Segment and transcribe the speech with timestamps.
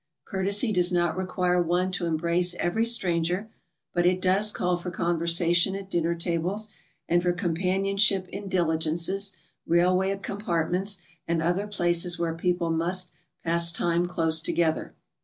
[0.25, 3.51] Cour tesy does not require one to embrace every stranger,
[3.93, 6.69] but it does call for conversation at dinner tables,
[7.07, 9.37] and for com panionship in diligences,
[9.67, 13.11] railway compartments, and other places where people must
[13.43, 14.95] pass time close together.